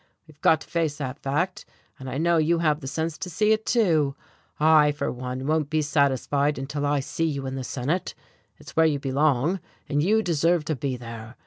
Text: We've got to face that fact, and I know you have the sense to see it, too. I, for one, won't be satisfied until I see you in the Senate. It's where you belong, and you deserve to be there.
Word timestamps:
We've 0.27 0.41
got 0.41 0.61
to 0.61 0.67
face 0.67 0.97
that 0.97 1.19
fact, 1.19 1.63
and 1.99 2.09
I 2.09 2.17
know 2.17 2.37
you 2.37 2.57
have 2.57 2.79
the 2.79 2.87
sense 2.87 3.19
to 3.19 3.29
see 3.29 3.51
it, 3.51 3.67
too. 3.67 4.15
I, 4.59 4.91
for 4.93 5.11
one, 5.11 5.45
won't 5.45 5.69
be 5.69 5.83
satisfied 5.83 6.57
until 6.57 6.87
I 6.87 7.01
see 7.01 7.25
you 7.27 7.45
in 7.45 7.53
the 7.53 7.63
Senate. 7.63 8.15
It's 8.57 8.75
where 8.75 8.87
you 8.87 8.97
belong, 8.97 9.59
and 9.87 10.01
you 10.01 10.23
deserve 10.23 10.65
to 10.65 10.75
be 10.75 10.97
there. 10.97 11.35